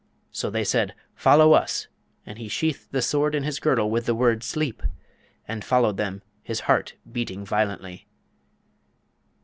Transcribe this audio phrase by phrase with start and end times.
[0.31, 1.87] So they said, 'Follow us!'
[2.25, 4.81] and he sheathed the Sword in his girdle with the word 'Sleep!'
[5.47, 8.07] and followed them, his heart beating violently.